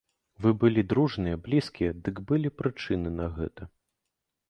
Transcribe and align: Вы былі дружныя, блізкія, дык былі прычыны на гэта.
Вы 0.45 0.53
былі 0.63 0.83
дружныя, 0.93 1.35
блізкія, 1.49 1.91
дык 2.09 2.25
былі 2.33 2.55
прычыны 2.65 3.09
на 3.23 3.33
гэта. 3.41 3.73